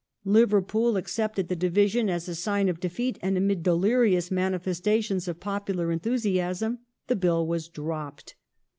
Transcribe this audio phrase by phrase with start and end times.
[0.25, 5.91] Liverpool accepted the division as a sign of defeat, and amid delirious manifestations of popular
[5.91, 8.33] enthusiasm the Bill was dropped.